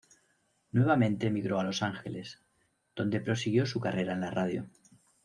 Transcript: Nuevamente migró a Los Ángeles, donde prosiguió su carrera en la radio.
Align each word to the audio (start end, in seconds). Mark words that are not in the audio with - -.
Nuevamente 0.71 1.29
migró 1.29 1.59
a 1.59 1.63
Los 1.63 1.83
Ángeles, 1.83 2.41
donde 2.95 3.19
prosiguió 3.21 3.67
su 3.67 3.79
carrera 3.79 4.13
en 4.13 4.21
la 4.21 4.31
radio. 4.31 4.65